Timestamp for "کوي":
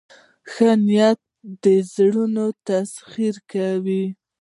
3.51-4.05